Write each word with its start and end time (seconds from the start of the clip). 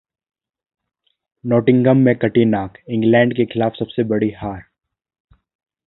Nottingham 1.43 1.97
में 1.97 2.15
कटी 2.15 2.45
नाक, 2.45 2.77
इंग्लैंड 2.89 3.35
के 3.35 3.45
खिलाफ 3.45 3.75
सबसे 3.75 4.03
बड़ी 4.03 4.31
हार 4.31 4.63